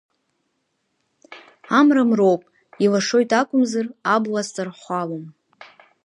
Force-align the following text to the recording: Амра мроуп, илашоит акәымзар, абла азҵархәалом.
Амра 1.77 2.03
мроуп, 2.09 2.41
илашоит 2.83 3.29
акәымзар, 3.39 3.85
абла 4.13 4.39
азҵархәалом. 4.43 5.25